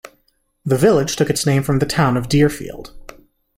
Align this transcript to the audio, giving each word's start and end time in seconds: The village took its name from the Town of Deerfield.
The 0.65 0.79
village 0.79 1.15
took 1.15 1.29
its 1.29 1.45
name 1.45 1.61
from 1.61 1.77
the 1.77 1.85
Town 1.85 2.17
of 2.17 2.27
Deerfield. 2.27 2.91